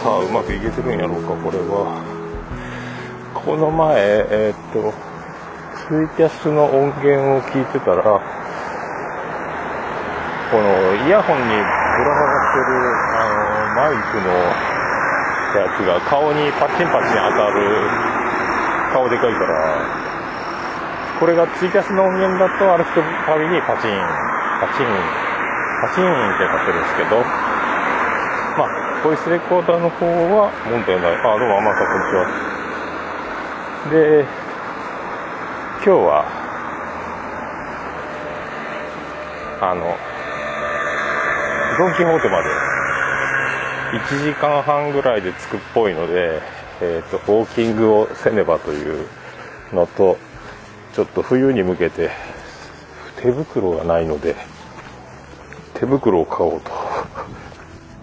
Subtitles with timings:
[0.00, 2.00] さあうまくいけてるんやろうかこれは。
[3.44, 4.92] この前えー、っと
[5.88, 8.20] ツイキャスの音源を聞いてたらこ
[10.56, 10.62] の
[11.04, 12.80] イヤホンにぶら下がってる
[13.16, 13.28] あ
[13.68, 14.32] のマイクの
[15.56, 17.88] やつが顔にパチンパチン当たる
[18.92, 19.84] 顔でかいから
[21.20, 24.00] これがツイキャスの音源だと歩くたびにパチン
[24.60, 24.88] パチン
[25.80, 27.24] パチンってなってるんですけど
[29.02, 32.28] ボイスレコーダーの方は問題ないあどうも天さんこんにちは
[33.90, 34.26] で
[35.76, 36.28] 今日は
[39.62, 39.96] あの
[41.78, 42.50] ドン・キホーテまで
[43.96, 46.42] 1時間半ぐらいで着くっぽいので、
[46.82, 49.06] えーと、ウォーキングをせねばという
[49.72, 50.18] のと
[50.92, 52.10] ちょっと冬に向けて
[53.16, 54.36] 手袋がないので
[55.72, 56.79] 手袋を買おうと。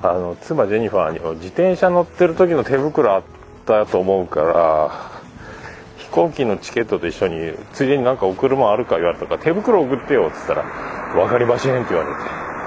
[0.04, 3.24] あの妻ジェニファーに自転車乗ってる時の手袋あっ
[3.66, 5.12] たと思うから
[5.98, 10.64] 飛行機のチケットと一緒についでになんか送るもんあるか言われたから手袋送ってよっつったら
[11.14, 12.22] 分かりませんって言われて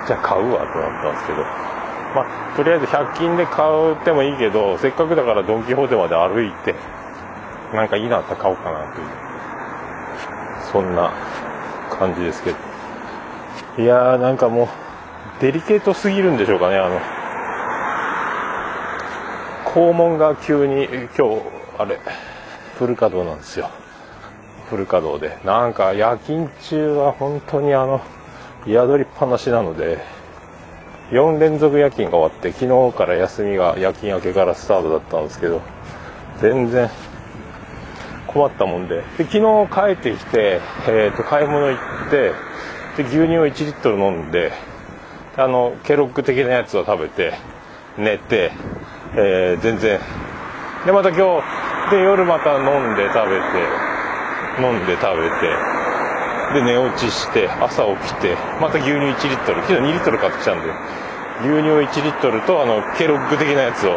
[0.07, 1.39] じゃあ買うわってなったんですけど
[2.15, 6.75] まあとりあえず100均で買ってもいいけどせっかくだからドン・キホーテまで歩いて
[7.73, 9.07] なんかいいなったら買おうかなという
[10.73, 11.13] そんな
[11.91, 12.57] 感じですけど。
[13.79, 14.69] いやーなんかもう
[15.41, 17.01] デリケートすぎるんでしょうかねあの
[19.75, 21.43] 肛門が急に今日
[21.79, 22.01] あれ
[22.77, 23.71] フル稼働なんですよ。
[24.69, 25.39] フル稼働で。
[25.45, 28.01] なんか夜勤中は本当にあの
[28.67, 29.99] 宿りっぱなしなので
[31.13, 35.61] 4連続夜勤が終わって昨日から休みが夜勤明けからスタートだったんですけど
[36.41, 36.91] 全然
[38.27, 39.05] 困ったもんで。
[39.19, 42.33] で昨日帰ってきて、えー、と買い物行って
[42.97, 44.53] で牛乳を1リットル飲んで
[45.37, 47.35] あのケロッグ的なやつを食べて
[47.99, 48.53] 寝て、
[49.15, 50.01] えー、全然。
[50.87, 51.43] でまた今
[51.89, 55.81] 日で夜また飲んで食べて飲んで食べて。
[56.55, 60.75] で寝落ちして朝起きてまた牛乳1リットル昨日2リットル買ってきたんで
[61.47, 63.97] 牛乳1リットルとあのケロッグ的なやつを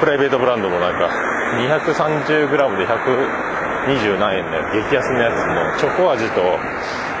[0.00, 1.08] プライベートブランドもなんか
[1.54, 6.58] 230g で120何円の激安のやつのチョコ味と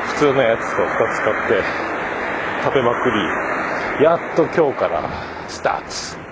[0.08, 1.62] 普通のやつと2つ買って
[2.64, 3.48] 食べまくり。
[4.00, 5.10] やっと今日から
[5.48, 6.27] スタート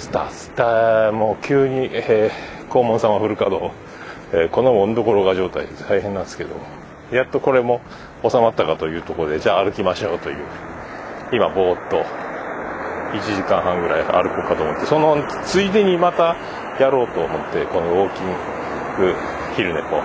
[0.00, 3.70] スタスタもう急に、えー、黄門様フル稼働、
[4.32, 6.56] えー、この温どころが状態で大変なんですけど。
[7.12, 7.80] やっとこれも
[8.22, 10.36] 収まったかというところでじゃあ歩きましょうという。
[11.32, 12.04] 今ぼーっと
[13.12, 14.86] 1時間半ぐらい歩こうかと思って。
[14.86, 16.36] そのついでにまた
[16.78, 18.26] やろうと思ってこのウォーキン
[18.96, 19.14] グ
[19.54, 20.02] 昼寝ぽ。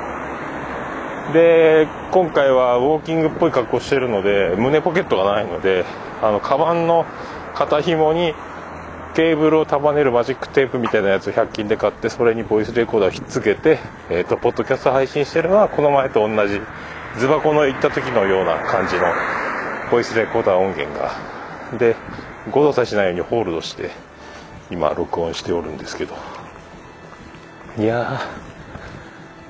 [1.32, 5.86] で今回はウォーキングっぽい格好してるので胸ポケットがないので
[6.22, 7.06] あのカバンの
[7.56, 8.34] 肩紐に
[9.16, 16.60] ケーブルを束ねるマジックテープみたいなやつを100均で買ってそれにボイスレコーダーをひっつけて、えーと、ポッドキャスト配信してるのはこの前と同じ
[17.18, 19.04] ズバコの行った時のような感じの
[19.90, 21.12] ボイスレコーダー音源が。
[21.78, 21.96] で
[22.52, 23.90] 誤動作しないようにホールドして
[24.70, 26.16] 今録音しておるんですけど。
[27.78, 28.20] いや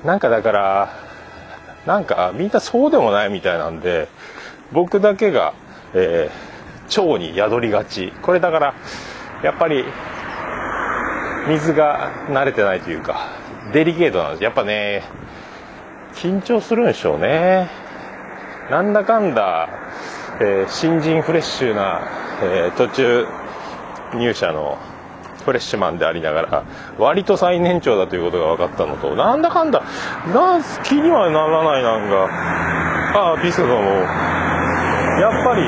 [0.02, 0.88] ーなんかだから
[1.86, 4.08] なんかみんなそうでもないみたいなんで
[4.72, 5.54] 僕だけが、
[5.92, 8.12] えー、腸に宿りがち。
[8.22, 8.74] これだから
[9.42, 9.84] やっぱり
[11.48, 13.28] 水が慣れてないというか
[13.72, 14.44] デリケートなんです。
[14.44, 15.04] やっぱね
[16.14, 17.68] 緊張するんでしょうね。
[18.70, 19.68] なんだかんだ、
[20.40, 22.00] えー、新人フレッシュな、
[22.42, 23.26] えー、途中
[24.14, 24.78] 入社の
[25.44, 26.64] フレッシュマンでありながら
[26.98, 29.84] 割と最年長だということが分かったのとなんだかんだ
[30.34, 32.28] な気にはならないなんか
[33.14, 33.76] ああピストも。
[35.20, 35.62] やっぱり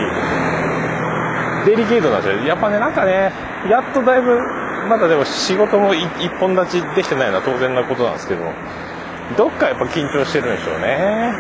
[1.69, 2.45] デリケートなんですよ。
[2.45, 3.31] やっぱねなんかね
[3.69, 4.41] やっとだいぶ
[4.89, 6.09] まだでも仕事も一
[6.41, 8.43] 本立ちできてないのは当然なことなんですけど
[9.37, 11.35] どっかやっぱ緊張してるんでしょうね。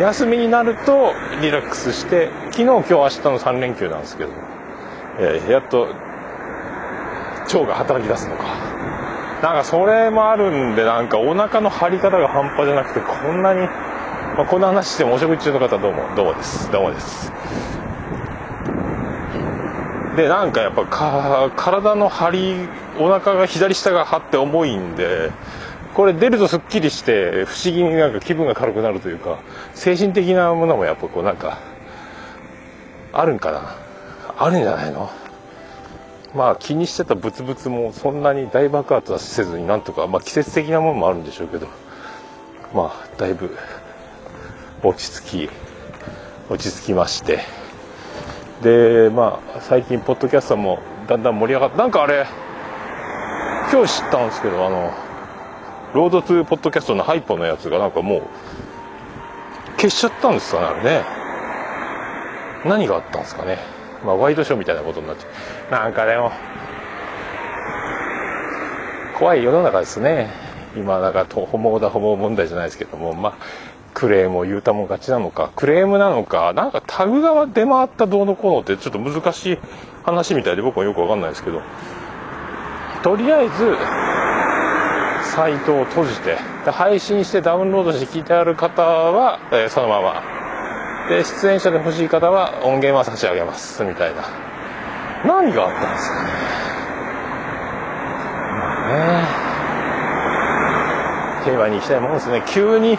[0.00, 4.30] 休みになるとリラックスして昨日今日明日の3連休なんですけど、
[5.18, 5.88] えー、やっと
[7.44, 8.44] 腸が働き出すのか。
[9.42, 13.60] なんかそれもあるんでなんかお腹の張り方が半端じゃなくてこんなに、
[14.36, 16.70] まあ、こんな話してもお食事中の方どうもどうもです。
[16.70, 17.32] どうもです。
[20.16, 22.68] でなんかやっぱ体の張り
[22.98, 25.30] お腹が左下が張って重いんで
[25.94, 29.38] これ出るとすっきりして不思議になんか気分が軽くなるというか
[29.74, 31.58] 精神的なものもやっぱこうなんか
[33.12, 33.76] あるんかな。
[34.38, 35.10] あるんじゃないの？
[36.34, 41.68] まあ気にしてたブツブツもそんなに大爆発はせずになんとかまあ季節的なものもあるんでしょうけど
[42.72, 43.54] まあだいぶ
[44.82, 45.50] 落ち着き
[46.48, 47.59] 落ち着きまして。
[48.62, 52.26] でまあ最近ポッドキャストもだんだん盛り上がってなんかあれ
[53.72, 54.92] 今日知ったんですけどあの
[55.94, 58.22] ロードトゥーポッドキャストのハイポのやつがなんかもう
[59.76, 61.04] 消しちゃったんですかねあれね。
[62.64, 63.58] 何があったんですかね。
[64.04, 65.26] まあワイドショーみたいなことになっちゃ
[65.68, 65.72] う。
[65.72, 66.30] なんかでも
[69.18, 70.30] 怖い世の中ですね。
[70.76, 73.34] 今なんかとホモだホモ問題じゃないですけどもまあ
[73.94, 79.58] クレームを言うたもん勝ちなのかクレームなのかなんかタグが出回ったどうのこうのってちょっと難しい
[80.04, 81.60] 話みたいで僕はよくわかんないですけど
[83.02, 83.76] とりあえず
[85.30, 86.36] サイトを閉じて
[86.70, 90.22] 配信してダウンロードして聞いてある方は、えー、そのまま。
[91.08, 94.22] で出演者で欲しい方は音源は差し上げますみたいな。
[95.24, 96.30] 何があったんですかね。
[98.58, 98.88] まあ
[101.40, 101.44] ね。
[101.44, 102.42] 平和に行きたいもんですね。
[102.46, 102.98] 急に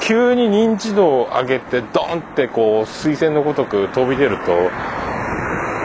[0.00, 4.70] 急に認知度を上げてドンってこう推薦のごとく飛び出ると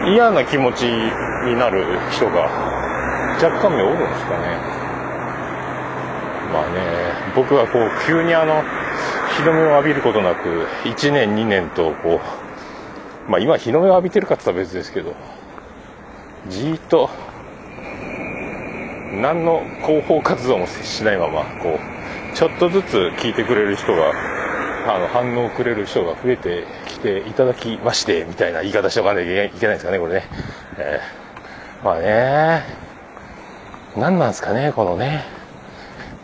[0.10, 2.50] 嫌な気持ちになる人が
[3.42, 4.76] 若干目おるんですかね。
[6.54, 8.64] まあね僕はこう急にあの
[9.38, 12.22] 日の目を浴びることなく1年2年とこ
[13.28, 15.14] うまあ今日の目を浴びてるかって言ったら別ですけど
[16.48, 17.10] じーっと
[19.22, 21.95] 何の広報活動もしないままこう
[22.36, 24.12] ちょっとずつ聞いてくれる人が
[24.94, 30.24] あの反応をくれる人が増えてきていただきましてみたいな言い方しておかなきゃいけないですかねこれね、
[30.78, 32.64] えー、まあね。
[33.96, 35.24] 何なんですかねこのね。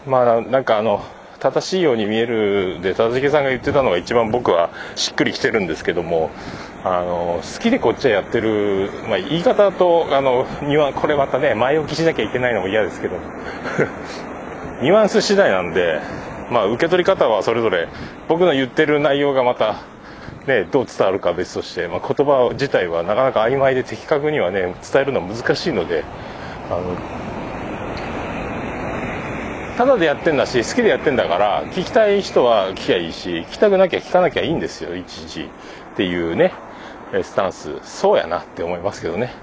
[0.06, 1.02] まあなんかあの
[1.40, 6.30] 正しいように見えるで正木さんが言ってたのが一番僕はしっくりきてるんですけども
[6.84, 13.16] あの好きでこっちはやってる、まあ、言い方とあのニュアンこれまたね前置きしなきゃいけないのも嫌ですけど
[14.82, 16.02] ニュアンス次第なんで、
[16.50, 17.88] まあ、受け取り方はそれぞれ
[18.28, 19.82] 僕の言ってる内容がまた、
[20.48, 26.04] ね、どう伝わるか別として、まあ、言葉自体はなかなか曖昧で的確にはね伝えるのは難しいので
[26.70, 26.98] あの
[29.78, 35.48] ただでやってんだし好きでやってんだから聞きたい人は聞きゃいいし聞きたくなきゃ聞かなきゃいいんですよいちいちっ
[35.96, 36.54] ていうね
[37.24, 37.78] スタンス。
[37.84, 39.34] そうやなって思いますけどね。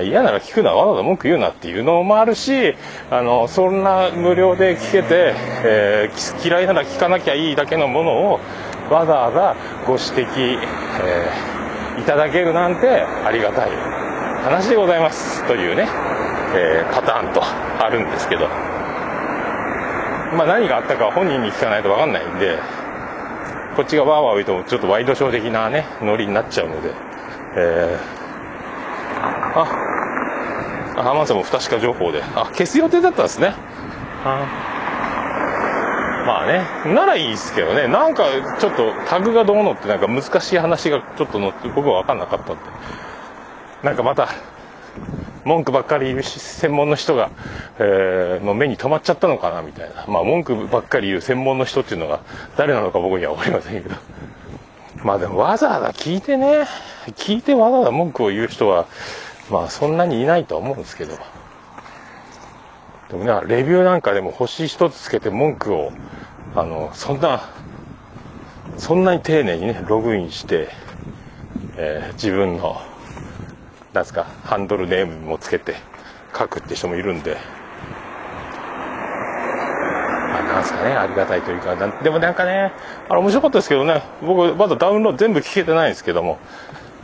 [0.00, 2.74] 嫌なら聞くのはわざわざ文句言うなっていうのもあるし
[3.10, 5.34] あのそんな無料で聞けて、
[5.64, 8.40] えー、嫌いなら聞かなきゃいいだけのものを
[8.90, 9.56] わざわざ
[9.86, 10.58] ご指摘、
[11.02, 14.02] えー、いただけるなんてありがたい。
[14.42, 15.86] 話でございますというね、
[16.56, 18.48] えー、パターンとあるんですけど、
[20.36, 22.58] まあ、何があったか本人に聞かないと分かんないんで
[23.76, 26.92] こっちがわーわー言うとちょっとワイドショー的なねノリになっちゃうので、
[27.56, 28.21] えー、
[29.54, 32.22] ああ浜田さんも不確か情報で。
[32.22, 33.54] あ消す予定だったんですね。
[34.24, 34.72] あ
[36.26, 36.94] まあね。
[36.94, 37.88] ならいいですけどね。
[37.88, 38.24] なんか
[38.58, 42.62] ちょっとタグがどうのってなんか難しい話がちょっとの僕は分かんなかったって
[43.82, 44.28] なんかまた
[45.44, 47.30] 文句ばっかり言う専門の人が、
[47.78, 52.20] えー、の目に留まっちゃったのかなみたいな、まあ、文句ばっかり言う専門の人っていうのが
[52.56, 53.96] 誰なのか僕には分かりませんけど。
[55.04, 56.64] まあでもわざわざ聞いてね。
[57.16, 58.86] 聞いてわざわざ文句を言う人は
[59.52, 61.18] まあそんなにいないとは思うんですけど。
[63.10, 65.92] でもねレビューなんかでも星一つつけて文句を
[66.56, 67.50] あのそんな
[68.78, 70.68] そんなに丁寧にねログインして、
[71.76, 72.80] えー、自分の
[73.92, 75.74] なんすかハンドルネームもつけて
[76.36, 77.36] 書くって人もいるんで。
[80.30, 82.72] まあなんすかねありがたいというかでもなんかね
[83.10, 86.38] あれ面白かったですけどね僕まだダウンロード全部聞けてないんですけども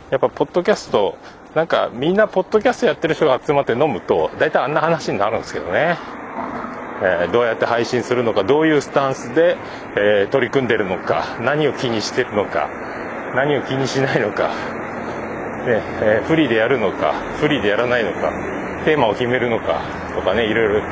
[0.09, 1.15] やっぱポッドキャスト
[1.55, 5.97] なんかみんなポッドキャストやってる人が集まって飲むと大体あんな話になるんですけどね。
[7.01, 9.55] えー、どうやって配信するのかどういうスタンスで、
[9.95, 12.69] えー、取り組んでるのか何を気にしてるのか
[13.33, 18.31] 何を気にしないのかねえー、フリーでやるのかフリーでやらないのか
[18.83, 19.81] テーマを決めるのか
[20.13, 20.85] とかねいろいろ、ね、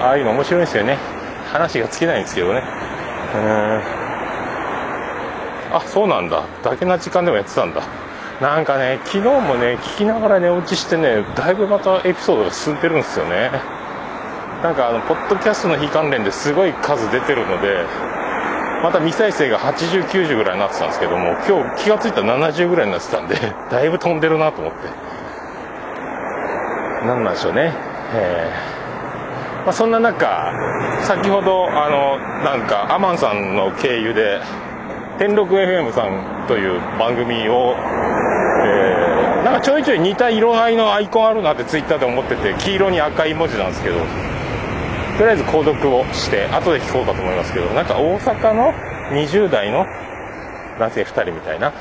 [0.00, 0.98] ああいうの面白いんですよね。
[1.52, 2.62] 話が尽きないんですけどね。
[3.34, 4.08] うん
[5.70, 6.44] あそうなんだ。
[6.62, 7.82] だけな時間でもやってたんだ。
[8.40, 13.50] なんかね昨日もね聞きながら寝落ちしてねだいぶまたエピソードが進んでるんですよね
[14.62, 17.84] なんかあのポッドキャストの日関連ですごい数出てるので
[18.82, 23.34] また未再生が80、90ぐらいになってたんですけども、今日気が付いたら70ぐらいになってたんで、
[23.70, 24.88] だいぶ飛んでるなと思って。
[27.06, 27.72] なんなんでしょうね。
[28.14, 30.52] えー、まあ、そんな中、
[31.00, 34.40] 先ほど、あの、なんか、アマンさんの経由で、
[35.18, 37.74] 天禄 FM さんという番組を、
[39.48, 43.96] なんかちょいちょい似た色合いのアイコンあるなってツイッターで思ってて、黄色に赤い文字なんですけど、
[45.16, 48.72] とりあえず購読をして後で聞こうかと思いますけどなんか大阪の
[49.10, 49.86] 20代の
[50.78, 51.72] 男性2人みたいな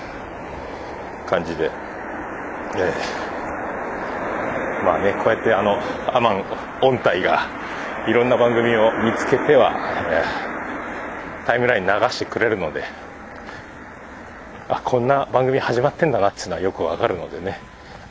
[1.27, 1.69] 感じで、
[2.77, 2.93] え
[4.85, 5.77] まあねこうやってあの
[6.15, 6.43] アマン
[6.81, 7.47] 音体が
[8.07, 9.73] いろんな番組を見つけては、
[10.09, 13.06] えー、タイムライン流してくれるので。
[14.69, 17.59] あこんな番組始まってんだなっていうのはよくわかるのでね。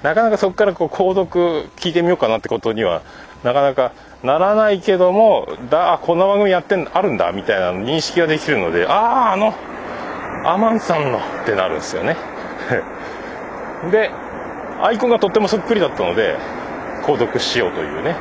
[0.03, 3.03] なかなかそこからこう購読聞いてみようかなってことには
[3.43, 9.55] なかなかならないけどもだあこんな番組やってんあるんだみたいな認識ができるのであああの
[10.45, 12.17] アマンさんのってなるんですよね。
[13.91, 14.11] で
[14.81, 16.37] アイコンがとってもそっくりだったので
[17.03, 18.17] 購読しようというね。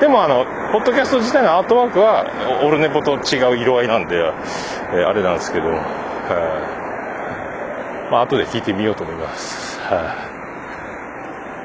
[0.00, 2.26] でもあのポッドキャスト自体のアートワークは
[2.62, 4.16] オルネポと違う色合いなんで、
[4.92, 5.80] えー、あれなんですけども、
[8.10, 10.14] まあ後で聞いてみようと思います、は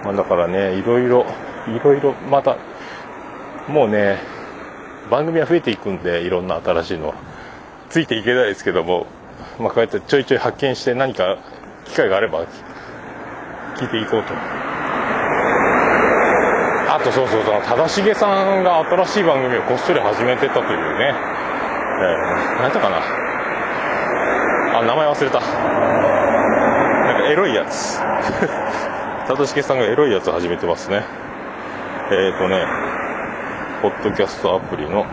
[0.03, 0.05] い。
[0.05, 1.25] まあ、だからねいろいろ
[1.67, 2.57] いろいろまた
[3.67, 4.19] もうね
[5.10, 7.31] 番組は増えていくんでいろんな新しいのは。
[7.91, 9.05] ついていけないですけども、
[9.60, 11.38] まあ、こうやってちょいちょい発見して何か
[11.83, 12.45] 機会があれば
[13.75, 14.33] 聞いていこうと。
[16.89, 21.15] あとそうそうそう忠重さんが新しい番組をこっそり始めてたというね、えー、
[22.55, 22.98] 何やったかな。
[24.79, 26.00] あ名前忘れた。
[27.31, 27.97] エロいやつ。
[29.29, 31.05] 忠重さんがエロいやつ始めてますね。
[32.11, 32.65] えっ、ー、とね
[33.81, 35.05] ポッドキャストアプリの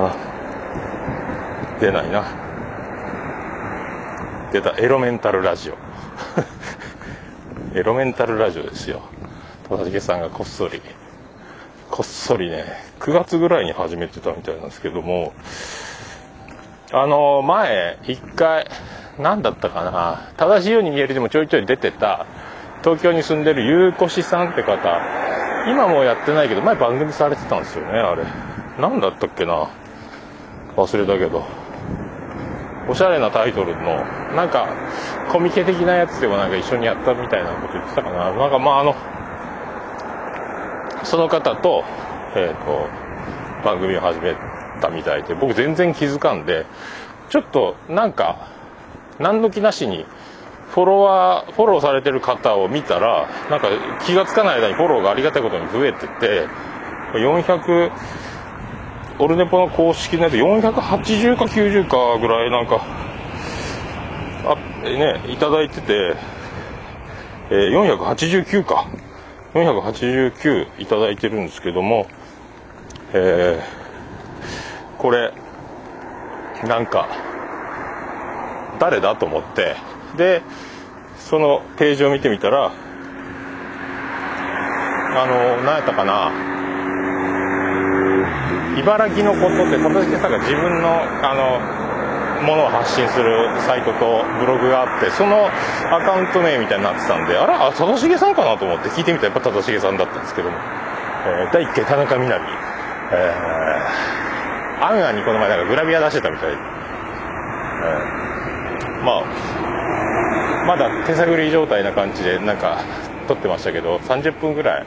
[0.00, 0.16] あ
[1.78, 2.24] 出ないな。
[4.50, 5.74] 出たエロメンタルラジオ。
[7.78, 9.02] エロメンタルラジオですよ。
[9.68, 10.82] 忠重さんがこっそり。
[11.92, 12.64] こっそりね
[12.98, 15.32] 9月ぐらいに始めてたみたいなんですけども。
[16.90, 18.66] あの前一回
[19.18, 20.32] 何だったかな。
[20.36, 22.26] 正しいように見えるでもちょいちょい出てた。
[22.82, 25.00] 東京に住んでるゆうこしさんって方。
[25.68, 28.24] 今もうやってないけど前番組されてたんですよねあれ。
[28.78, 29.68] 何だったっけな。
[30.76, 31.44] 忘れたけど。
[32.88, 34.04] おしゃれなタイトルの
[34.34, 34.68] なんか
[35.30, 38.32] コミケ的なやつでもなんか一緒にやったみたいなこと言ってたかな。
[38.32, 38.96] なんかまああの
[41.04, 41.84] その方と,、
[42.34, 42.88] えーと、
[43.64, 44.34] 番組を始め
[44.80, 46.66] たみたいで僕全然気づかんで
[47.28, 48.48] ちょっとなんか
[49.22, 50.04] 何の気なしに
[50.70, 53.68] フォロワーフォローされてる方を見たらなんか
[54.04, 56.48] 気が付かない間にフォローがありがたいことに増えてて
[57.14, 57.90] 400
[59.18, 62.84] オルネポの公式のやつ480か90かぐらいなんか
[64.44, 66.16] あねいただいてて、
[67.50, 68.86] えー、489か。
[69.54, 72.06] 489いただいてるんですけども
[73.14, 75.34] えー、これ
[76.66, 77.08] なんか
[78.82, 79.76] 誰だと思って。
[80.16, 80.42] で
[81.16, 82.72] そのページを見てみたら
[85.14, 86.32] あの何やったかな。
[88.76, 91.60] 茨城のことって今年さんが自分のあの
[92.42, 102.46] ものを発信するサイトとブログがあってそのアカウント名みたいになってたんであら忠重さんかなと思って聞いてみたらやっぱ忠重さんだったんですけども、えー、第1回田中みな実、
[103.12, 106.50] えー、アンアンにこの前なんかグラビア出してたみたい。
[106.50, 108.41] で、えー、
[109.04, 112.80] まあまだ手探り状態な感じでなんか
[113.26, 114.86] 撮ってましたけど30分ぐらい、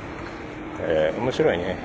[0.81, 1.77] えー、面白いね。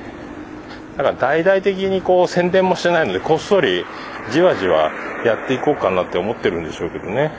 [0.97, 3.85] だから大々的にこう宣伝もしてないのでこっそり
[4.31, 4.91] じわじわ
[5.25, 7.33] やっていこうかなって思ってるんでしょうけどね。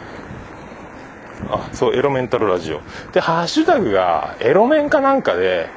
[1.50, 2.82] あそうエロメンタルラジオ。
[3.14, 5.70] でハッシュタグがエロメンかなんかで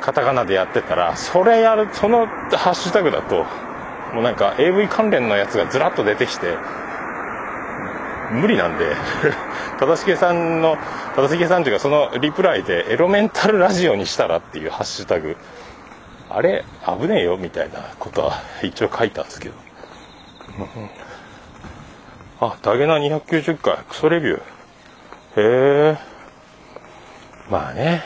[0.00, 3.46] カタカナでやってたらそれやるそのハッシュタグだと
[4.12, 6.56] もうなんか AV 関連のやつがずらっと出てきて
[8.34, 8.94] 無理なんで
[9.80, 10.76] 忠重さんの
[11.16, 15.36] 忠重さんというかそのリプライでエロメンタルラジオにしたらっていうハッシュタグ
[16.30, 19.54] あれ危ねえよみたいなことは一応書いたんですけど
[22.40, 24.38] あ、ダゲナ290回、クソレビュー。
[24.38, 24.42] へ
[25.36, 25.98] え。
[27.48, 28.02] まあね。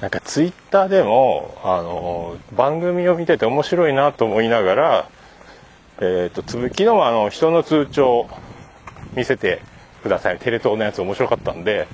[0.00, 5.08] なんかツイッターでも、あの、番組を見てて面白いなと思いながら、
[6.00, 8.28] えっ、ー、と、つぶきのあの、人の通帳
[9.18, 9.60] 見せて
[10.02, 10.38] ください。
[10.38, 11.86] テレ東のやつ面白かったんで、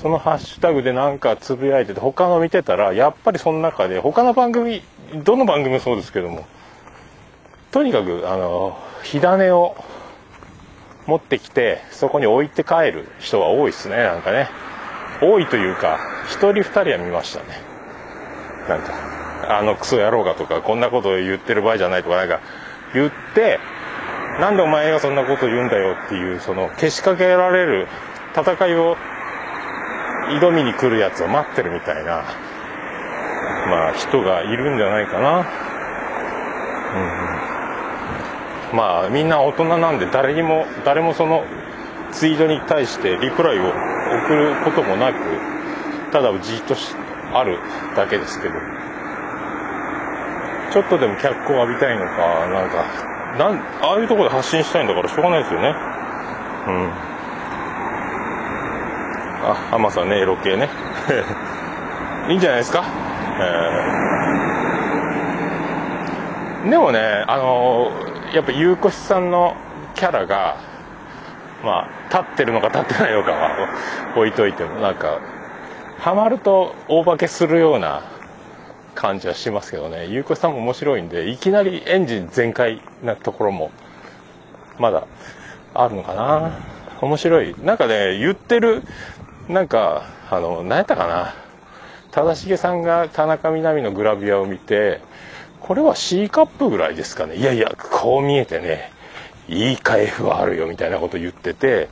[0.00, 4.82] そのハッシュタグでなんかつぶやいてて、他の見てたら、やっぱりその中で、他の番組、
[5.24, 6.46] どの番組もそうですけども、
[7.72, 9.76] とにかく、あの、火種を
[11.08, 14.48] 持ってきてそこに置いて帰る人が多いですねなんかね
[15.22, 17.46] 多いというか1人2人は見ましたね
[18.68, 22.40] なんかあのクソ野郎がとかこんなことを言ってる場合じゃないとかなんか
[22.92, 23.58] 言って
[24.40, 27.88] なんでお前がそんなこと言うんだよっていうそのけしかけられる
[28.34, 28.96] 戦いを
[30.40, 32.24] 挑みに来るやつを待ってるみたいな
[33.68, 35.40] まあ人がいるんじゃないかな。
[35.40, 35.42] う
[38.74, 41.44] んまあみんな大人なんで誰にも誰もその
[42.12, 45.18] ツイートに対してリプライを送ることもなく
[46.12, 46.94] ただじっとし
[47.32, 47.58] ある
[47.96, 48.54] だけですけど。
[50.70, 53.17] ちょっとでも脚光浴びたいのかなんか。
[53.38, 55.68] なんああいうとこで発信したいんだからしょうがないですよね。
[55.68, 55.70] う
[56.70, 56.90] ん。
[59.44, 60.68] あ甘さんねエロ系ね。
[62.28, 62.84] いいんじゃないですか、
[63.40, 67.90] えー、でもねあの、
[68.34, 69.56] やっぱゆうこしさんの
[69.94, 70.56] キャラが
[71.64, 73.50] まあ立ってるのか立ってないのかは
[74.16, 75.20] 置いといてもなんか
[75.98, 78.02] ハマると大化けするような
[78.98, 80.06] 感じはしますけどね。
[80.06, 83.70] ゆうこさんも面白いんでいきなりエンジン全開なところも
[84.76, 85.06] まだ
[85.72, 86.58] あるのかな。
[87.00, 87.54] 面白い。
[87.62, 88.82] なんかね言ってる
[89.48, 91.32] なんかあの何やったかな。
[92.10, 95.00] 忠重さんが田中みな実のグラビアを見て
[95.60, 97.36] これは C カップぐらいですかね。
[97.36, 98.90] いやいやこう見えてね。
[99.48, 101.88] E か F はあるよみたいなこと言ってて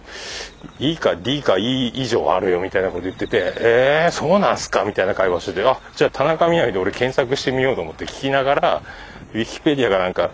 [0.79, 8.83] E か D か E 以上あるよみたいなこと言っててえー、そうなんすかみたいな会話しててあじゃあ田中みな実で俺検索してみようと思って聞きながら
[9.33, 10.31] ウィキペディアかなんか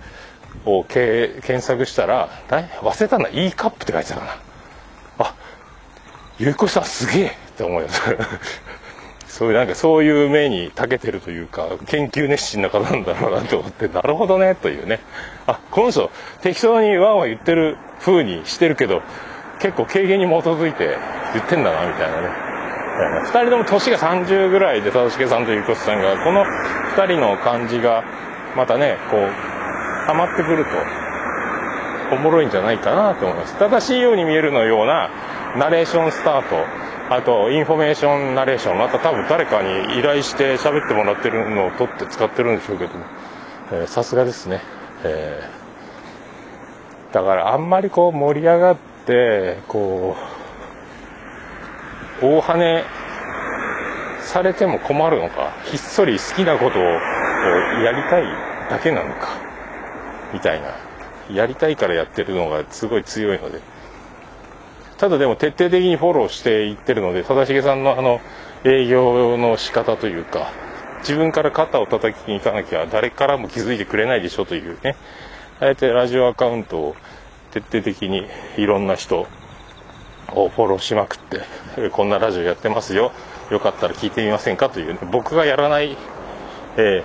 [0.66, 4.36] を検索したら忘れたんだ E カップって書いてたかな。
[5.18, 5.34] あ
[6.38, 8.00] ゆうこさんすげえって思います
[9.32, 15.00] そういうなんかそういう目に長けてるというか研究熱心な方なんだろうなと思ってなるほどねというね。
[15.46, 16.10] あこの人
[16.42, 19.00] 適当にワンワン言ってる風にしてるけど
[19.58, 20.98] 結構経験に基づいて
[21.32, 22.28] 言ってんだなみたいなね。
[23.24, 26.44] 2人とも年が30ぐらいで忠重さんとゆうこさんがこの
[26.94, 28.04] 2人の感じが
[28.54, 29.20] またねこう
[30.06, 30.70] ハマってくると
[32.14, 33.58] おもろいんじゃないかなと思います。
[33.58, 35.08] 正しいように見えるのような
[35.56, 36.56] ナレーションスタート
[37.14, 38.78] あとインフォメーションナレーション。
[38.78, 43.86] また多分誰かに依頼して喋ってもらってるのを取って使ってるんでしょうけど。
[43.86, 44.60] さすがですね、
[45.04, 48.76] えー、だからあんまりこう盛り上がっ
[49.06, 50.16] てこ
[52.20, 52.84] う大跳ね
[54.20, 55.52] されても困るのか。
[55.64, 58.24] ひっそり好きなことをやりたい
[58.70, 59.28] だけなのか。
[60.32, 60.68] みたいな。
[61.30, 63.60] やりたいからやってるのがすごい強いので。
[65.02, 68.20] ただでも徹底的にフォローしていってるので忠重さんのあの
[68.62, 70.52] 営業の仕方というか
[71.00, 74.94] 自分から肩を叩きに行かなきゃ誰からも気づいてくれないでしょというね。
[75.58, 76.96] あえてラジオアカウントを
[77.50, 79.26] 徹底的にいろんな人
[80.28, 83.10] をフォローしまくってこんなラジオやってますよ。
[83.50, 85.96] よかったら聞いてみませんかという、ね、僕がやらない、
[86.76, 87.02] え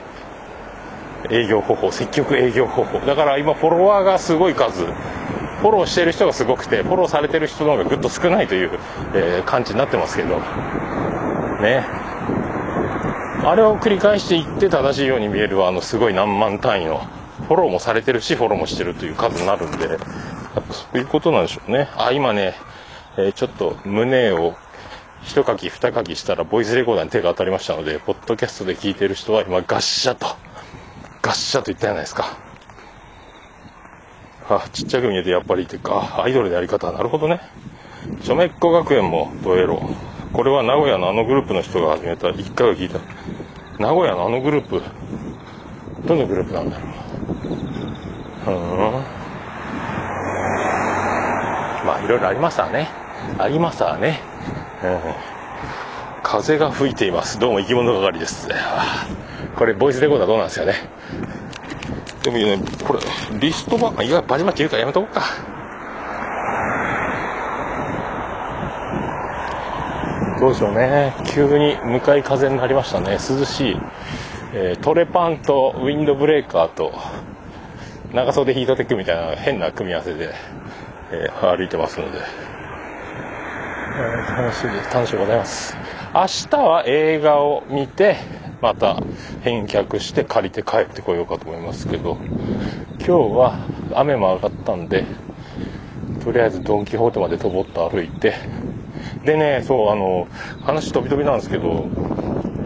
[1.24, 3.00] ー、営業方法積極営業方法。
[3.00, 4.86] だから今フォロワーがすごい数。
[5.60, 8.72] フォローしてる人がすごくてフォローされてる人の方がぐっと少ないという、
[9.14, 10.40] えー、感じになってますけど。
[11.62, 11.86] ね。
[13.44, 16.98] あれを繰り返していって正しいように見えるあのすごい何万単位の
[17.48, 21.88] フォローもされてるしフォローもしてるという数になるんでやっぱそういうことなんでしょうね。
[21.96, 22.56] あ今ね、
[23.18, 24.56] えー、ちょっと胸を
[25.24, 30.28] 一書き二書きしたらボイスレコーダーに手が当たりましたのでポッドキャストで聞いてる人は今ガッシャと
[31.22, 32.47] ガッシャと言ったじゃないですか。
[34.50, 36.92] あちっちゃく見えてやっぱりっていうかアイドルのやり方。
[36.92, 37.42] なるほどね。
[38.24, 39.82] ちょめっこ学園もドエロ
[40.32, 42.30] これは名古屋のあのグループの人が始めた。
[42.30, 43.00] 一回は聞いた。
[43.78, 44.82] 名古屋のあのグループ
[46.08, 48.52] どのグループなんだろう。
[48.52, 48.56] うん。
[51.86, 52.88] まあいろいろありますわね。
[53.38, 54.22] ありますわね。
[54.84, 55.00] うん。
[56.24, 57.40] 風が吹いています。
[57.40, 58.48] どうも生き物係です。
[59.58, 60.74] これボイスレコーダーどうなんですよね。
[62.24, 63.00] でもね、これ、
[63.40, 65.22] リストバン、いや、バチバチ言うからやめとこうか。
[70.40, 71.16] どうでしょうね。
[71.26, 73.14] 急に向かい風になりましたね。
[73.14, 73.78] 涼しい。
[74.54, 76.94] えー、トレパンとウィンドブレーカーと
[78.14, 80.34] 長袖ヒートテックみたいな変な組み合わせで、
[81.12, 82.20] えー、歩いてますので、
[83.98, 84.94] えー、楽しいです。
[84.94, 85.76] 楽しいございます。
[86.14, 88.18] 明日は映画を見て、
[88.62, 89.02] また
[89.44, 92.18] 返却して借りて帰ってこようかと思いますけど
[93.00, 93.60] 今日は
[93.94, 95.06] 雨も上がったんで
[96.24, 98.36] とりあえずドン・キホーテまでとぼっと歩いて
[99.24, 100.28] でねそうあの
[100.64, 101.86] 話飛び飛びなんですけど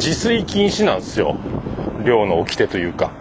[0.02, 1.38] 自炊禁止なんですよ。
[2.04, 3.12] 寮の掟というか。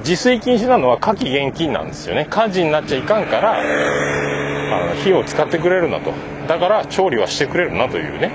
[0.00, 2.26] 自炊禁止なのは火気厳禁なんですよね。
[2.28, 6.12] 火事になっちゃいかんからあの火を使ってくれるなと。
[6.46, 8.32] だから調理はしてくれるなというね。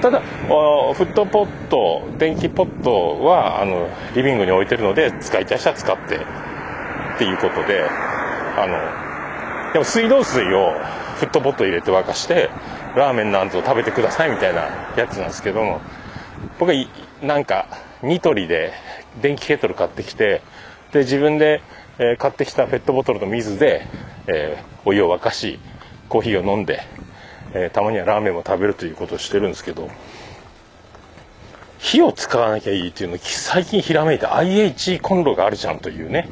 [0.00, 7.88] ただフットポット電気ポットはあのリビングに置いてるので使いたい人は使ってっていうことで
[8.56, 10.72] あのでも水道水を
[11.16, 12.50] フットポット入れて沸かして
[12.94, 15.80] ラーメンなんぞ食べてくださいみたいなやつなんですけども
[16.58, 16.74] 僕は
[17.22, 17.66] なんか
[18.02, 18.72] ニトリで
[19.20, 20.42] 電気ケトル買ってきて
[20.92, 21.62] で自分で、
[21.98, 23.86] え、買ってきたペットボトルの水で、
[24.28, 25.58] え、お湯を沸かし
[26.08, 26.82] コーヒーを飲んで
[27.56, 29.88] えー、たまにはラーメンも食べるということをしてるんですけど
[31.78, 36.28] 火を使わなきゃいいっていうの最近ひらめいた IH コンロがあるじゃんというね、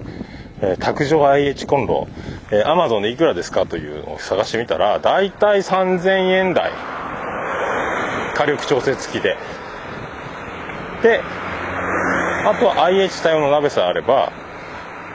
[0.61, 2.09] えー、卓上 IH コンロ、
[2.51, 6.71] えー、Amazon でいくらですかというのを探してみたらだいたい3000円台。
[8.35, 9.37] 火力調節付きで。
[11.03, 11.21] で
[12.45, 14.33] あとは IH 対応の鍋さえあれば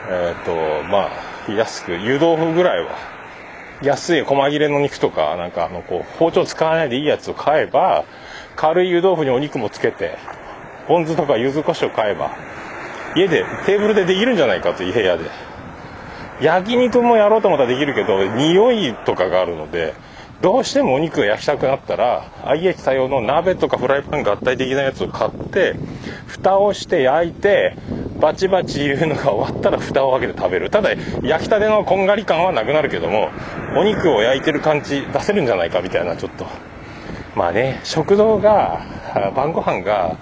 [0.08, 1.08] えっ、ー、とま
[1.48, 3.19] あ安く湯豆腐ぐらいは
[3.82, 8.04] 安い細切れの肉とかなんかあのこう包丁使わないでいいやつを買えば
[8.56, 10.18] 軽い湯豆腐にお肉もつけて
[10.86, 12.36] ポン酢とか柚子胡椒買えば
[13.16, 15.50] 家でテーブルでできるんじゃないかという部屋で。
[16.40, 19.94] 焼肉もやろうと思ったらできるけど匂いとかがあるので
[20.40, 25.76] どうしてもお肉が焼きたくなったら IH 多用の鍋とかフライパン合体的なやつを買って
[26.26, 27.76] 蓋をして焼いて
[28.20, 30.70] バチバチいうのが終わったら蓋を開けて食べる。
[30.70, 30.90] ただ
[31.22, 33.30] 焼きたてのこんがり感はなくなるけども
[33.76, 36.46] お肉を焼いてる感じ出せるんじゃないかみたいなちょっと。
[37.34, 38.82] まあね食堂が
[39.34, 40.16] 晩ご飯が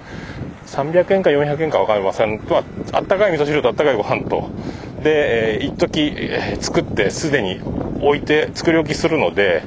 [0.66, 4.50] 300円か400円か分かりませんとはあったかい味噌汁とあったかいご飯と。
[5.02, 7.60] で、えー、一時、えー、作ってすでに
[8.00, 9.62] 置いて作り置きするので、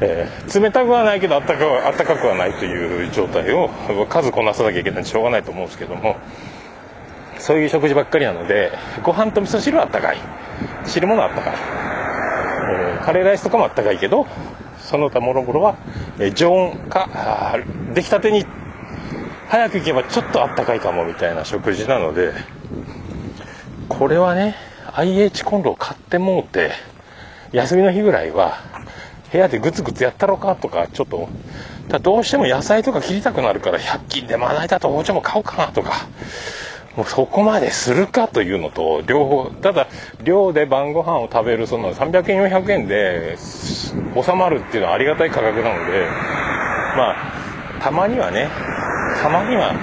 [0.00, 3.70] えー、冷たくはないけどあったかあったかくはないという状態を
[4.08, 6.16] 数こなさなきゃいけないんでしょうがないと思うんですけども。
[7.44, 10.16] そういう食事ばっかりなのでご飯と味噌汁はあったかい。
[10.86, 11.54] 汁物はあったかい、
[12.94, 14.26] えー、カレーライスとかもあったかいけど
[14.78, 15.76] その他もろもろは、
[16.18, 17.58] えー、常温か
[17.92, 18.46] 出来たてに
[19.48, 22.32] 早く行けばちょっとあったかいかもみたいな食事なので
[23.90, 24.56] これはね
[24.94, 26.72] IH コンロを買ってもうて
[27.52, 28.56] 休みの日ぐらいは
[29.30, 31.28] 部屋でグツグツやったろかとかちょっと
[31.88, 36.08] だどうしても野菜とか切りたくなるから100均でまな板と包丁も買おうかなとか
[36.96, 39.88] もうそこまでするかというのと両方ただ
[40.22, 46.06] 寮で晩ご飯を食べるその300円400円で収まるっていうのはありがたい価格なので
[46.96, 48.48] まあたまにはね
[49.20, 49.74] たまには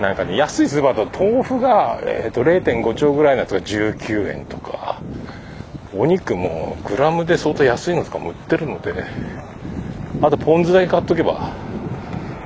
[0.00, 5.00] なんかね安いスーパーだと豆腐が、えー、と0.5丁ぐらいのやつが19円とか
[5.94, 8.94] お肉もグラムで相当安いのとかも売ってるので
[10.22, 11.54] あとポン酢だけ買っとけば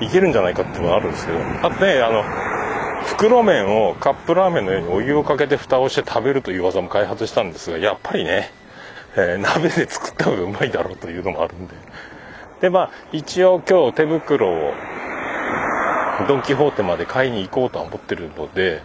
[0.01, 2.54] いけるんじゃないかっていうのがあるんですけどあとねあの
[3.05, 8.51] 袋麺をカップラーメンのようにお湯をかけて蓋をして食べるという技も開発したんですがやっぱりね、
[9.17, 11.75] えー、鍋で作った方がうまいだろうというのもあるんで。
[12.61, 14.73] でまあ一応今日手袋を
[16.29, 18.81] ドン・キホーテまで買いに行こうとは思ってるので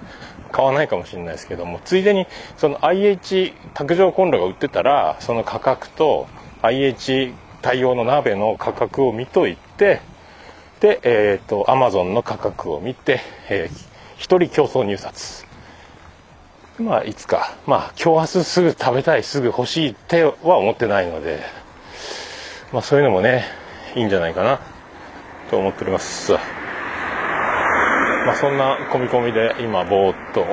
[0.52, 2.26] 買わないかもしれないですけどもついでに
[2.58, 6.28] その IH 卓上コンロが売ってたらその価格と
[6.62, 10.02] IH 対応の鍋の価格を見といて
[10.80, 13.89] でえっ、ー、と Amazon の価格を見て、えー、
[14.20, 15.46] 1人競争入札。
[16.78, 17.56] まあいつか。
[17.66, 21.40] まあ今日明日すぐ食べたいすぐ欲しいっては思ってないので。
[22.72, 23.46] まあそういうのもね
[23.96, 24.60] いいんじゃないかな。
[25.50, 26.34] と思っております。
[26.34, 26.40] ま
[28.34, 30.46] あそんな込み込みで今ぼーっと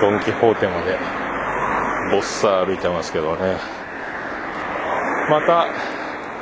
[0.00, 0.98] ドン・キホーテまで
[2.10, 3.56] ボッサ歩いてますけどね。
[5.28, 5.66] また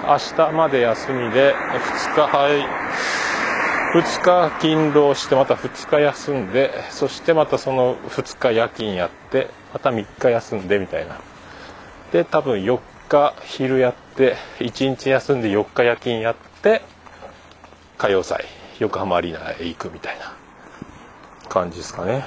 [0.07, 3.22] 明日まで休みで2日はい
[3.93, 11.21] 2日勤労してまた2日休んでそしてまたその2日夜勤やってまた3日休んでみたいな。
[12.11, 12.79] で多分4
[13.09, 16.83] 日昼やって1日休んで4日夜勤やって
[17.99, 18.45] 歌謡祭
[18.79, 20.33] 横浜アリーナへ行くみたいな
[21.51, 22.25] 感じですかね。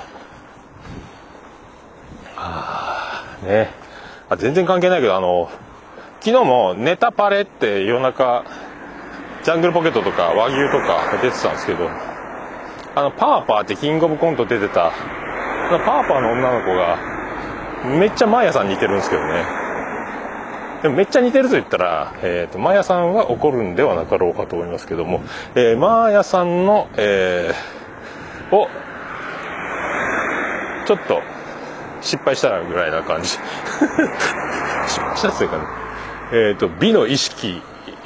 [2.37, 3.71] ああね。
[4.29, 5.49] あ全然関係ないけどあの
[6.19, 8.45] 昨日もネタパレって夜中
[9.45, 11.87] ジャングルポケットとか和牛とか出てたんですけど
[12.95, 14.91] あのパーパーってキングオブコント出てた
[15.69, 16.97] パーパーの女の子が
[17.99, 19.45] めっちゃマーヤさん似てるんですけどね。
[20.81, 25.21] でもめっちゃ似てると言ったら、えーと、マーヤさんは怒るんではなかろうかと思いますけども、
[25.53, 28.67] えー、マーヤさんの、えー、を
[30.87, 31.21] ちょっと
[32.01, 33.29] 失敗したらぐらいな感じ。
[34.87, 35.63] 失敗したというかね。
[36.31, 37.61] えーと美の意識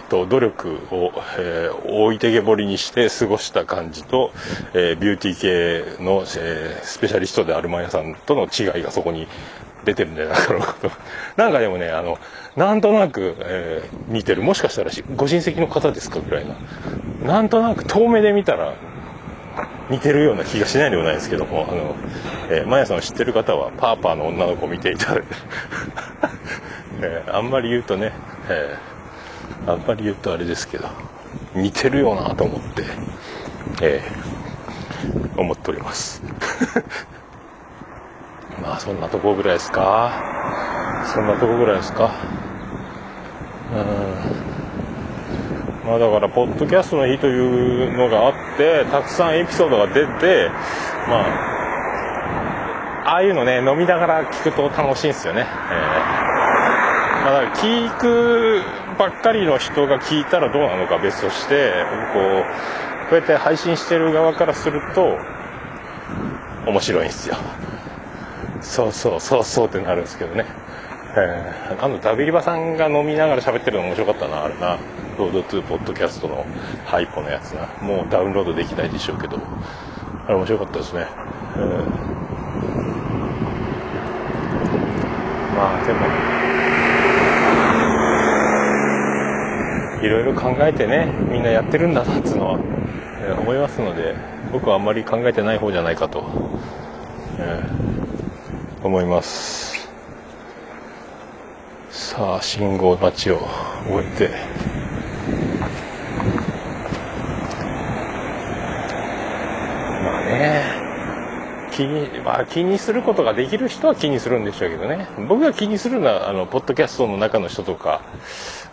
[0.10, 4.32] と努力を、えー、置いてけぼりにして過ごした感じと、
[4.74, 9.28] えー、ビューティー系の、えー、スペシャリストであるマヤさんとの違いがそこに
[9.86, 10.92] 出てるんじゃないかろうかと。
[11.38, 12.18] なんかでもね、あの、
[12.58, 14.42] なんとなく、えー、似てる。
[14.42, 16.56] もしかしたらご親戚の方ですかぐらいな。
[17.26, 18.74] なんとなく遠目で見たら
[19.90, 21.96] 似てるような気がしないでもないですけども、あの、
[22.50, 25.28] えー、マヤさんを知ってる方はパーパーの女の子を見ていただいて、
[27.02, 28.12] えー、あんまり言うとね、
[28.50, 28.99] えー
[29.68, 30.88] あんまり言うとあれですけど
[31.56, 32.84] 似てるよなと思って、
[33.82, 36.22] えー、思っております。
[38.62, 40.12] まあそんなとこぐらいですか？
[41.14, 42.12] そんなとこぐらいですか？
[43.74, 43.80] うん。
[45.90, 50.52] まあだから、ポッドキャストの日というのがあって、たくさんエピソードが出て、
[51.08, 51.26] まあ、
[53.06, 55.48] ああいうのね、飲みながら聞くと楽しいんですよね。
[55.48, 58.62] えーまあ、だから聞く
[59.00, 61.72] ばっかりの人が聞いたらどうなのか別として、
[62.14, 65.18] こう、こうやって配信してる側からすると、
[66.68, 67.38] 面白いんですよ。
[68.60, 70.46] そうそうそうそうってなるんですけどね。
[71.16, 74.78] えー、あのダビリバさんが飲みながら喋ってるの面白かったなあれな。
[75.18, 76.46] ロードトゥーポッドキャストの
[76.86, 77.68] ハイポのやつな。
[77.82, 79.40] もうダウンロードできないでしょうけど。
[80.26, 81.08] あれ面白かったですね、
[81.56, 81.86] えー。
[85.56, 86.29] まあでも
[90.02, 94.16] いろいろ考えてねみんなやってるんだなっつうのは、えー思いますので
[94.52, 96.24] 僕はあんまり考えてない方じゃないかと、
[97.38, 99.90] えー思います。
[101.90, 103.40] さあ信号待ちを
[103.88, 104.30] 終えて。
[110.02, 110.64] まあね
[111.72, 115.08] 気に,、まあ、気にすることができる人は気にするんでしょうけどね。
[115.28, 118.02] 僕が気にするのはあのポッドキャストの中の人とか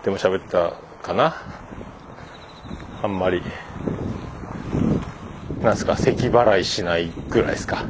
[0.05, 0.75] でも喋った
[1.07, 1.37] かな
[3.03, 3.41] あんまり
[5.63, 7.85] なんすか咳払いしないぐらいですか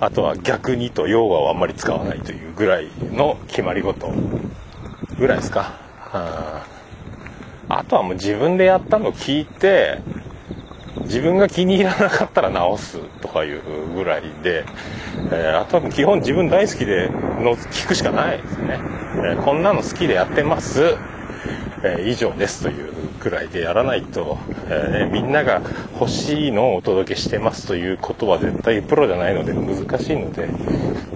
[0.00, 4.12] あとは逆にと要はをあんまり使わないというぐらいの決まり事
[5.18, 5.72] ぐらいですか。
[6.12, 6.64] あ
[7.68, 9.98] あとはもう自分でやったの聞いて、
[11.02, 13.60] 自分が気に入らなかったら直すとかいう
[13.94, 14.64] ぐらいで、
[15.32, 18.78] えーあとは基本自分大好きでの聞くしかないですね。
[19.16, 20.96] えーこんなの好きでやってます。
[21.82, 24.38] えー以上ですというくらいでやらないと、
[24.68, 25.62] えーみんなが
[25.98, 30.48] 欲しいのをお届けしてますということは絶対プロじゃないので難しいので、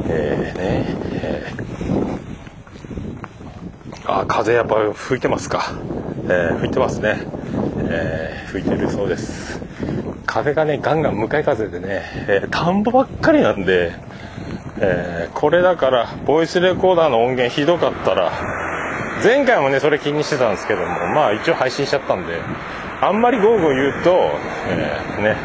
[0.09, 2.23] えーね、えー
[4.05, 5.73] あ、風やっぱ吹いてますか。
[6.25, 7.19] えー吹いてますね。
[7.89, 9.61] えー吹いてるそうです。
[10.27, 13.93] 風がね、ガンガン向かい風でね、えー田んぼばっかりなんで、
[14.79, 18.33] えーこれだから、ボイスレコーダーの音源ひどかったら、
[19.23, 22.41] 前回もね、それ気にしてたんですけども、まあ一応配信しちゃったんで、
[23.01, 24.33] あんまりゴーゴー言うと、
[24.69, 25.37] えーね、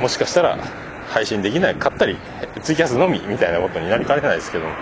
[0.00, 0.58] もしかしたら
[1.08, 2.18] 配信できないかったり、
[2.62, 4.74] ツイキャスのみみたいなことになりかねないですけども、え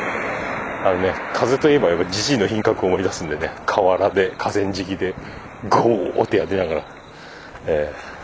[0.00, 0.14] ー
[0.84, 5.14] あのね、風といえばやっぱじじいの品格を思い出すんでね、河原で、河川敷で、
[5.70, 6.84] ゴーってやってながら、
[7.66, 8.14] えー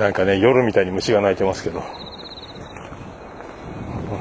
[0.00, 1.84] なんかね、夜みたいに虫が鳴いてますけど、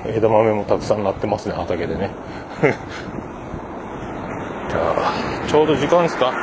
[0.06, 2.10] 枝豆もたくさんなってますね、畑でね。
[4.70, 6.36] じゃあ、ちょうど時間ですか、うん、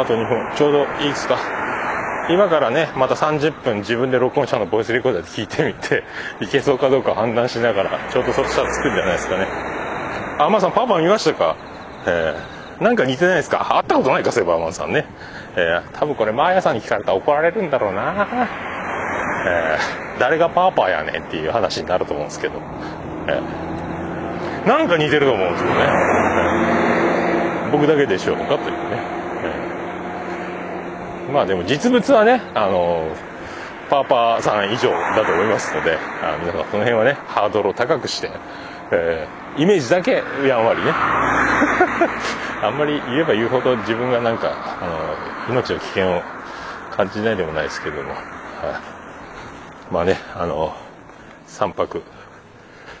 [0.00, 1.36] あと2分、ちょうどいいですか？
[2.30, 6.04] 今からね、また30分自分で録音したのボイスレコーダーで聞いてみて、
[6.44, 9.46] いけそうかどうか判断しながら、ちょうどそしたらつくんじゃないですかね。
[10.38, 11.56] あ、まさん、パパ見ましたか？
[12.06, 13.58] えー、なんか似てないですか？
[13.58, 15.04] 会ったことないか、そういえば、アマンさんね。
[15.56, 18.26] えー、多分これ、マーヤさんに聞かれたら怒られるんだろうな。
[19.46, 22.60] えー、誰がパーパーやねんっていう話になると思うんですけど。
[23.28, 25.80] えー、なんか似てると思うんですけどね。
[25.82, 26.74] えー
[27.72, 28.76] 僕だけでしょうかというね。
[29.42, 33.08] えーまあでも実物はね、あの
[33.90, 38.30] パーパーさん以上だと思いますので、あ皆さんその辺はね、ハードルを高くして、
[38.92, 40.92] えーイメージだけやんわりね。
[42.62, 44.48] あんまり言えば言うほど自分がなんか、
[44.80, 44.84] あ
[45.48, 46.22] の、命の危険を
[46.90, 48.20] 感じないでもないですけども、はい、
[49.90, 50.74] まあね、あの、
[51.46, 52.02] 3泊、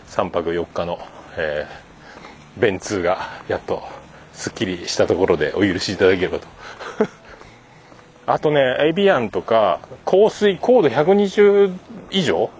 [0.08, 0.98] 3泊4日の、
[1.36, 3.82] えー、便通がやっと
[4.34, 6.46] すっきりしたところでお許しいただければと。
[8.26, 11.72] あとね、エビアンとか、香水、高度120
[12.10, 12.50] 以上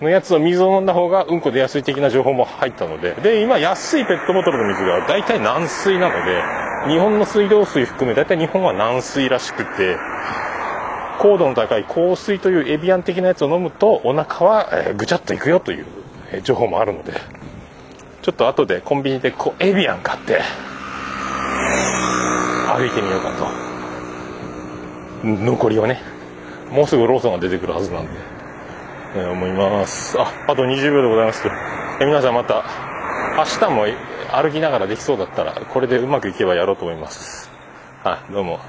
[0.00, 6.42] のやつを水を飲んだ方がうんこ出やすい的な情報も入ったので、で、今安いペットボトルの水が大体軟水なので、
[6.88, 9.96] 日本の水道水含め大体日本は軟水らしくて、
[11.18, 15.86] 高度の高い香水というエビアン的なやつを飲むとお腹は、えぐちゃっといくよという
[16.32, 17.12] え情報もあるので、
[18.22, 20.40] ちょっと後でコンビニでこうエビアン買って、
[22.68, 23.68] 歩いてみようかと。
[25.24, 26.00] 残りはね、
[26.70, 28.10] もうすぐローソンが出てくるはずなんで、
[29.16, 30.20] えー思います。
[30.20, 31.48] あ、あと20秒でございます。
[32.00, 32.64] えー皆さんまた、
[33.36, 33.86] 明日も
[34.30, 37.50] 歩きながらできそうだったら、これでうまくいけばやろうと思います。
[38.04, 38.60] はい、どうも。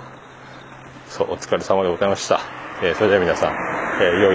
[1.09, 2.39] そう、お疲れ様でございました。
[2.83, 4.31] えーそれでは皆さん、えー良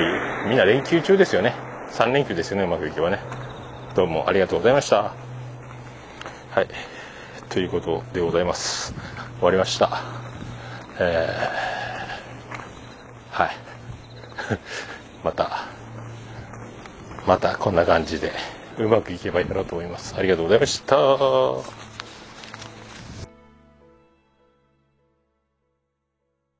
[0.46, 1.54] い、みんな連休中ですよね。
[1.92, 3.20] 3連休ですよね、うまくいけばね。
[3.94, 5.12] どうもありがとうございました。
[6.50, 6.68] はい。
[7.48, 8.92] ということでございます。
[9.38, 10.02] 終わりました。
[10.98, 13.50] えーはい。
[15.24, 15.64] また、
[17.26, 18.32] またこんな感じで
[18.78, 20.14] うまくいけばやろうと思います。
[20.18, 21.83] ありがとうございました。